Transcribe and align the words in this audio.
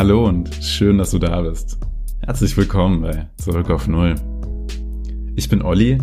Hallo 0.00 0.24
und 0.24 0.48
schön, 0.62 0.96
dass 0.96 1.10
du 1.10 1.18
da 1.18 1.42
bist. 1.42 1.78
Herzlich 2.20 2.56
willkommen 2.56 3.02
bei 3.02 3.28
Zurück 3.36 3.68
auf 3.68 3.86
Null. 3.86 4.14
Ich 5.36 5.50
bin 5.50 5.60
Olli 5.60 5.98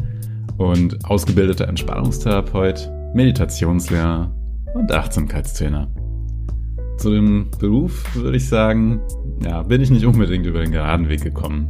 und 0.60 1.04
ausgebildeter 1.04 1.68
Entspannungstherapeut, 1.68 2.92
Meditationslehrer 3.16 4.32
und 4.76 4.92
Achtsamkeitstrainer. 4.92 5.88
Zu 6.98 7.10
dem 7.10 7.50
Beruf 7.58 8.14
würde 8.14 8.38
ich 8.38 8.48
sagen, 8.48 9.02
ja, 9.44 9.64
bin 9.64 9.82
ich 9.82 9.90
nicht 9.90 10.06
unbedingt 10.06 10.46
über 10.46 10.62
den 10.62 10.74
geraden 10.74 11.10
Weg 11.10 11.24
gekommen. 11.24 11.68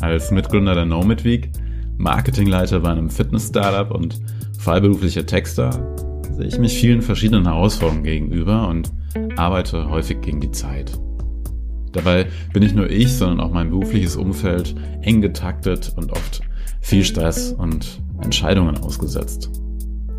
Als 0.00 0.30
Mitgründer 0.30 0.74
der 0.74 0.86
Nomad 0.86 1.22
Week, 1.22 1.50
Marketingleiter 1.98 2.80
bei 2.80 2.92
einem 2.92 3.10
Fitness-Startup 3.10 3.94
und 3.94 4.18
freiberuflicher 4.58 5.26
Texter 5.26 5.70
sehe 6.32 6.46
ich 6.46 6.58
mich 6.58 6.72
vielen 6.80 7.02
verschiedenen 7.02 7.44
Herausforderungen 7.44 8.04
gegenüber 8.04 8.66
und 8.68 8.90
arbeite 9.36 9.90
häufig 9.90 10.22
gegen 10.22 10.40
die 10.40 10.50
Zeit. 10.50 10.98
Dabei 11.92 12.26
bin 12.52 12.62
nicht 12.62 12.76
nur 12.76 12.88
ich, 12.88 13.12
sondern 13.14 13.40
auch 13.40 13.52
mein 13.52 13.70
berufliches 13.70 14.16
Umfeld 14.16 14.74
eng 15.02 15.20
getaktet 15.20 15.92
und 15.96 16.12
oft 16.12 16.42
viel 16.80 17.04
Stress 17.04 17.52
und 17.52 18.00
Entscheidungen 18.22 18.78
ausgesetzt. 18.78 19.50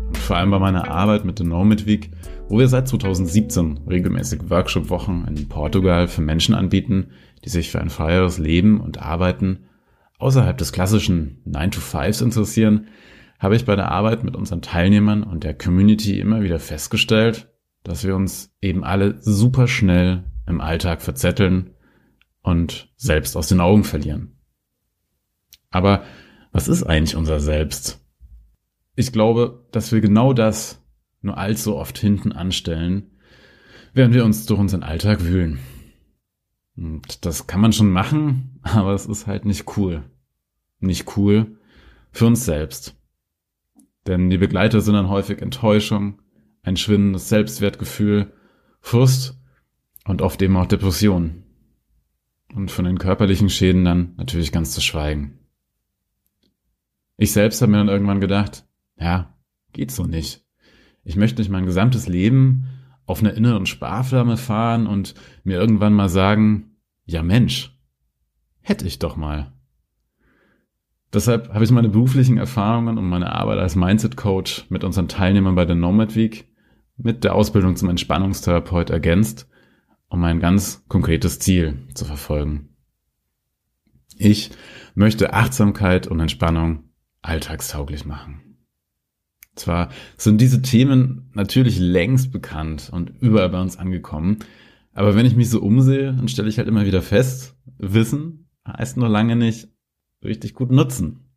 Und 0.08 0.18
vor 0.18 0.36
allem 0.36 0.50
bei 0.50 0.58
meiner 0.58 0.88
Arbeit 0.88 1.24
mit 1.24 1.38
der 1.38 1.46
Nomad 1.46 1.86
Week, 1.86 2.10
wo 2.48 2.58
wir 2.58 2.68
seit 2.68 2.88
2017 2.88 3.80
regelmäßig 3.88 4.50
Workshop-Wochen 4.50 5.24
in 5.28 5.48
Portugal 5.48 6.08
für 6.08 6.20
Menschen 6.20 6.54
anbieten, 6.54 7.08
die 7.44 7.48
sich 7.48 7.70
für 7.70 7.80
ein 7.80 7.90
freieres 7.90 8.38
Leben 8.38 8.80
und 8.80 9.00
Arbeiten 9.00 9.60
außerhalb 10.18 10.56
des 10.56 10.72
klassischen 10.72 11.42
9-to-5s 11.48 12.22
interessieren, 12.22 12.88
habe 13.38 13.56
ich 13.56 13.64
bei 13.64 13.74
der 13.74 13.90
Arbeit 13.90 14.22
mit 14.22 14.36
unseren 14.36 14.62
Teilnehmern 14.62 15.24
und 15.24 15.42
der 15.42 15.54
Community 15.54 16.20
immer 16.20 16.42
wieder 16.42 16.60
festgestellt, 16.60 17.48
dass 17.82 18.04
wir 18.04 18.14
uns 18.14 18.54
eben 18.60 18.84
alle 18.84 19.16
super 19.20 19.66
schnell 19.66 20.24
im 20.46 20.60
Alltag 20.60 21.02
verzetteln 21.02 21.71
und 22.42 22.92
selbst 22.96 23.36
aus 23.36 23.48
den 23.48 23.60
Augen 23.60 23.84
verlieren. 23.84 24.36
Aber 25.70 26.04
was 26.52 26.68
ist 26.68 26.82
eigentlich 26.82 27.16
unser 27.16 27.40
Selbst? 27.40 28.00
Ich 28.94 29.12
glaube, 29.12 29.66
dass 29.72 29.90
wir 29.92 30.00
genau 30.00 30.32
das 30.32 30.82
nur 31.22 31.38
allzu 31.38 31.76
oft 31.76 31.96
hinten 31.98 32.32
anstellen, 32.32 33.12
während 33.94 34.14
wir 34.14 34.24
uns 34.24 34.44
durch 34.46 34.60
unseren 34.60 34.82
Alltag 34.82 35.24
wühlen. 35.24 35.60
Und 36.76 37.24
das 37.24 37.46
kann 37.46 37.60
man 37.60 37.72
schon 37.72 37.90
machen, 37.90 38.60
aber 38.62 38.92
es 38.92 39.06
ist 39.06 39.26
halt 39.26 39.44
nicht 39.44 39.76
cool. 39.76 40.04
Nicht 40.80 41.16
cool 41.16 41.58
für 42.10 42.26
uns 42.26 42.44
selbst. 42.44 42.96
Denn 44.06 44.30
die 44.30 44.38
Begleiter 44.38 44.80
sind 44.80 44.94
dann 44.94 45.08
häufig 45.08 45.40
Enttäuschung, 45.40 46.20
ein 46.62 46.76
schwindendes 46.76 47.28
Selbstwertgefühl, 47.28 48.32
Frust 48.80 49.40
und 50.04 50.22
oft 50.22 50.42
eben 50.42 50.56
auch 50.56 50.66
Depression. 50.66 51.41
Und 52.54 52.70
von 52.70 52.84
den 52.84 52.98
körperlichen 52.98 53.48
Schäden 53.48 53.84
dann 53.84 54.14
natürlich 54.16 54.52
ganz 54.52 54.72
zu 54.72 54.80
schweigen. 54.80 55.38
Ich 57.16 57.32
selbst 57.32 57.62
habe 57.62 57.72
mir 57.72 57.78
dann 57.78 57.88
irgendwann 57.88 58.20
gedacht, 58.20 58.66
ja, 58.98 59.34
geht 59.72 59.90
so 59.90 60.04
nicht. 60.04 60.44
Ich 61.04 61.16
möchte 61.16 61.40
nicht 61.40 61.50
mein 61.50 61.66
gesamtes 61.66 62.08
Leben 62.08 62.66
auf 63.06 63.20
einer 63.20 63.34
inneren 63.34 63.66
Sparflamme 63.66 64.36
fahren 64.36 64.86
und 64.86 65.14
mir 65.44 65.58
irgendwann 65.58 65.94
mal 65.94 66.08
sagen, 66.08 66.76
ja 67.04 67.22
Mensch, 67.22 67.76
hätte 68.60 68.86
ich 68.86 68.98
doch 68.98 69.16
mal. 69.16 69.52
Deshalb 71.12 71.52
habe 71.52 71.64
ich 71.64 71.70
meine 71.70 71.90
beruflichen 71.90 72.38
Erfahrungen 72.38 72.96
und 72.96 73.08
meine 73.08 73.32
Arbeit 73.32 73.58
als 73.58 73.76
Mindset 73.76 74.16
Coach 74.16 74.66
mit 74.70 74.82
unseren 74.82 75.08
Teilnehmern 75.08 75.54
bei 75.54 75.64
der 75.64 75.76
Nomad 75.76 76.16
Week 76.16 76.48
mit 76.96 77.24
der 77.24 77.34
Ausbildung 77.34 77.76
zum 77.76 77.90
Entspannungstherapeut 77.90 78.90
ergänzt, 78.90 79.48
um 80.12 80.22
ein 80.24 80.40
ganz 80.40 80.84
konkretes 80.88 81.38
Ziel 81.38 81.88
zu 81.94 82.04
verfolgen. 82.04 82.68
Ich 84.18 84.50
möchte 84.94 85.32
Achtsamkeit 85.32 86.06
und 86.06 86.20
Entspannung 86.20 86.84
alltagstauglich 87.22 88.04
machen. 88.04 88.58
Zwar 89.54 89.88
sind 90.18 90.40
diese 90.40 90.60
Themen 90.60 91.30
natürlich 91.32 91.78
längst 91.78 92.30
bekannt 92.30 92.90
und 92.92 93.10
überall 93.20 93.48
bei 93.48 93.60
uns 93.60 93.78
angekommen, 93.78 94.38
aber 94.92 95.16
wenn 95.16 95.24
ich 95.24 95.34
mich 95.34 95.48
so 95.48 95.62
umsehe, 95.62 96.12
dann 96.12 96.28
stelle 96.28 96.50
ich 96.50 96.58
halt 96.58 96.68
immer 96.68 96.84
wieder 96.84 97.00
fest, 97.00 97.56
Wissen 97.78 98.50
heißt 98.66 98.98
noch 98.98 99.08
lange 99.08 99.34
nicht 99.34 99.68
richtig 100.22 100.52
gut 100.52 100.70
nutzen. 100.70 101.30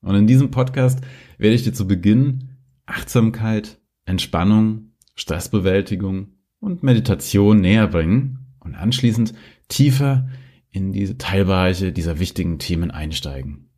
Und 0.00 0.16
in 0.16 0.26
diesem 0.26 0.50
Podcast 0.50 1.00
werde 1.38 1.54
ich 1.54 1.62
dir 1.62 1.72
zu 1.72 1.86
Beginn 1.86 2.50
Achtsamkeit, 2.86 3.80
Entspannung 4.04 4.92
Stressbewältigung 5.14 6.35
und 6.66 6.82
Meditation 6.82 7.60
näher 7.60 7.86
bringen 7.86 8.44
und 8.58 8.74
anschließend 8.74 9.34
tiefer 9.68 10.28
in 10.72 10.92
diese 10.92 11.16
Teilbereiche 11.16 11.92
dieser 11.92 12.18
wichtigen 12.18 12.58
Themen 12.58 12.90
einsteigen. 12.90 13.70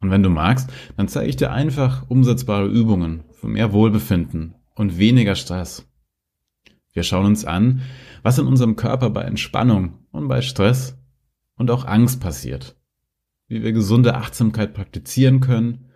Und 0.00 0.10
wenn 0.10 0.22
du 0.22 0.28
magst, 0.28 0.70
dann 0.98 1.08
zeige 1.08 1.30
ich 1.30 1.36
dir 1.36 1.50
einfach 1.50 2.10
umsetzbare 2.10 2.66
Übungen 2.66 3.24
für 3.32 3.48
mehr 3.48 3.72
Wohlbefinden 3.72 4.54
und 4.74 4.98
weniger 4.98 5.34
Stress. 5.34 5.90
Wir 6.92 7.04
schauen 7.04 7.24
uns 7.24 7.46
an, 7.46 7.80
was 8.22 8.38
in 8.38 8.46
unserem 8.46 8.76
Körper 8.76 9.08
bei 9.08 9.22
Entspannung 9.22 10.00
und 10.10 10.28
bei 10.28 10.42
Stress 10.42 10.98
und 11.56 11.70
auch 11.70 11.86
Angst 11.86 12.20
passiert, 12.20 12.76
wie 13.46 13.62
wir 13.62 13.72
gesunde 13.72 14.14
Achtsamkeit 14.14 14.74
praktizieren 14.74 15.40
können 15.40 15.86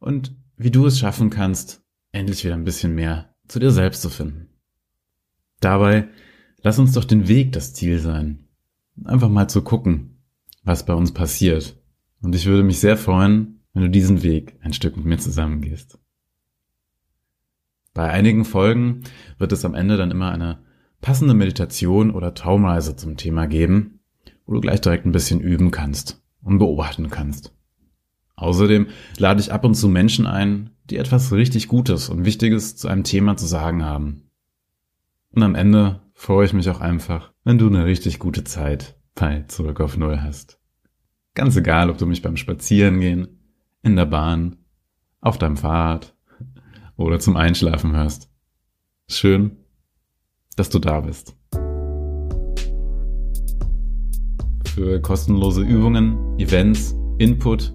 und 0.00 0.34
wie 0.56 0.72
du 0.72 0.84
es 0.86 0.98
schaffen 0.98 1.30
kannst, 1.30 1.84
endlich 2.10 2.44
wieder 2.44 2.54
ein 2.54 2.64
bisschen 2.64 2.96
mehr 2.96 3.36
zu 3.46 3.60
dir 3.60 3.70
selbst 3.70 4.02
zu 4.02 4.10
finden. 4.10 4.51
Dabei 5.62 6.08
lass 6.60 6.78
uns 6.78 6.92
doch 6.92 7.04
den 7.04 7.28
Weg 7.28 7.52
das 7.52 7.72
Ziel 7.72 7.98
sein. 8.00 8.48
Einfach 9.04 9.28
mal 9.28 9.48
zu 9.48 9.62
gucken, 9.62 10.18
was 10.64 10.84
bei 10.84 10.92
uns 10.92 11.12
passiert. 11.12 11.80
Und 12.20 12.34
ich 12.34 12.46
würde 12.46 12.64
mich 12.64 12.80
sehr 12.80 12.96
freuen, 12.96 13.60
wenn 13.72 13.84
du 13.84 13.90
diesen 13.90 14.22
Weg 14.22 14.58
ein 14.60 14.72
Stück 14.72 14.96
mit 14.96 15.06
mir 15.06 15.18
zusammengehst. 15.18 15.98
Bei 17.94 18.10
einigen 18.10 18.44
Folgen 18.44 19.02
wird 19.38 19.52
es 19.52 19.64
am 19.64 19.74
Ende 19.74 19.96
dann 19.96 20.10
immer 20.10 20.32
eine 20.32 20.58
passende 21.00 21.34
Meditation 21.34 22.10
oder 22.10 22.34
Traumreise 22.34 22.96
zum 22.96 23.16
Thema 23.16 23.46
geben, 23.46 24.00
wo 24.46 24.54
du 24.54 24.60
gleich 24.60 24.80
direkt 24.80 25.06
ein 25.06 25.12
bisschen 25.12 25.40
üben 25.40 25.70
kannst 25.70 26.22
und 26.42 26.58
beobachten 26.58 27.08
kannst. 27.08 27.54
Außerdem 28.34 28.88
lade 29.16 29.40
ich 29.40 29.52
ab 29.52 29.64
und 29.64 29.74
zu 29.74 29.88
Menschen 29.88 30.26
ein, 30.26 30.70
die 30.90 30.96
etwas 30.96 31.32
richtig 31.32 31.68
Gutes 31.68 32.08
und 32.08 32.24
Wichtiges 32.24 32.76
zu 32.76 32.88
einem 32.88 33.04
Thema 33.04 33.36
zu 33.36 33.46
sagen 33.46 33.84
haben. 33.84 34.31
Und 35.34 35.42
am 35.42 35.54
Ende 35.54 36.00
freue 36.12 36.44
ich 36.44 36.52
mich 36.52 36.68
auch 36.68 36.80
einfach, 36.80 37.32
wenn 37.42 37.56
du 37.56 37.66
eine 37.66 37.86
richtig 37.86 38.18
gute 38.18 38.44
Zeit 38.44 38.98
bei 39.14 39.44
Zurück 39.48 39.80
auf 39.80 39.96
Null 39.96 40.20
hast. 40.20 40.60
Ganz 41.34 41.56
egal, 41.56 41.88
ob 41.88 41.96
du 41.96 42.04
mich 42.04 42.20
beim 42.20 42.36
Spazierengehen, 42.36 43.40
in 43.82 43.96
der 43.96 44.04
Bahn, 44.04 44.58
auf 45.22 45.38
deinem 45.38 45.56
Fahrrad 45.56 46.14
oder 46.96 47.18
zum 47.18 47.36
Einschlafen 47.36 47.96
hörst. 47.96 48.30
Schön, 49.08 49.56
dass 50.56 50.68
du 50.68 50.78
da 50.78 51.00
bist. 51.00 51.34
Für 54.66 55.00
kostenlose 55.00 55.62
Übungen, 55.62 56.38
Events, 56.38 56.94
Input 57.16 57.74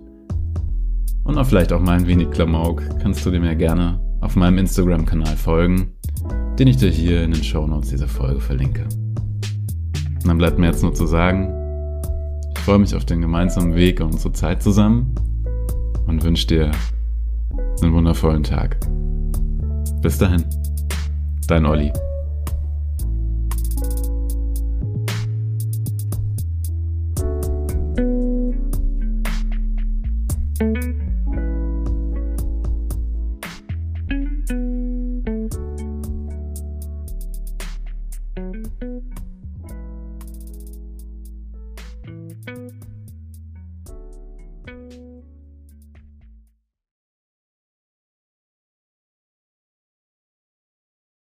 und 1.23 1.37
auch 1.39 1.45
vielleicht 1.47 1.73
auch 1.73 1.81
mal 1.81 1.97
ein 1.97 2.07
wenig 2.07 2.29
Klamauk 2.29 2.83
kannst 2.99 3.25
du 3.25 3.31
dem 3.31 3.43
ja 3.43 3.55
gerne 3.55 3.99
auf 4.21 4.35
meinem 4.35 4.59
Instagram-Kanal 4.59 5.37
folgen, 5.37 5.96
den 6.59 6.67
ich 6.67 6.77
dir 6.77 6.89
hier 6.89 7.23
in 7.23 7.31
den 7.31 7.43
Show 7.43 7.67
Notes 7.67 7.89
dieser 7.89 8.07
Folge 8.07 8.39
verlinke. 8.39 8.83
Und 8.83 10.27
dann 10.27 10.37
bleibt 10.37 10.57
mir 10.57 10.67
jetzt 10.67 10.83
nur 10.83 10.93
zu 10.93 11.05
sagen, 11.05 11.53
ich 12.55 12.59
freue 12.63 12.79
mich 12.79 12.95
auf 12.95 13.05
den 13.05 13.21
gemeinsamen 13.21 13.75
Weg 13.75 14.01
und 14.01 14.13
unsere 14.13 14.33
Zeit 14.33 14.61
zusammen 14.61 15.13
und 16.07 16.23
wünsche 16.23 16.47
dir 16.47 16.71
einen 17.81 17.93
wundervollen 17.93 18.43
Tag. 18.43 18.77
Bis 20.01 20.17
dahin, 20.17 20.43
dein 21.47 21.65
Olli. 21.65 21.91